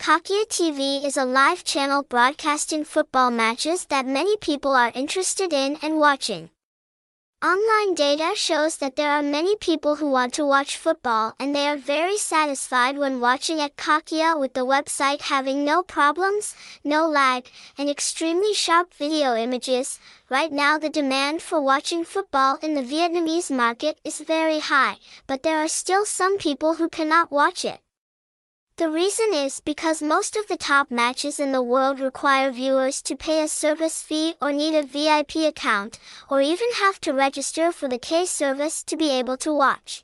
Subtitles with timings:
[0.00, 5.76] Cakhia TV is a live channel broadcasting football matches that many people are interested in
[5.82, 6.48] and watching.
[7.44, 11.68] Online data shows that there are many people who want to watch football and they
[11.68, 17.50] are very satisfied when watching at Cakhia with the website having no problems, no lag,
[17.76, 19.98] and extremely sharp video images.
[20.30, 24.96] Right now the demand for watching football in the Vietnamese market is very high,
[25.26, 27.80] but there are still some people who cannot watch it.
[28.80, 33.14] The reason is because most of the top matches in the world require viewers to
[33.14, 35.98] pay a service fee or need a VIP account,
[36.30, 40.02] or even have to register for the K service to be able to watch.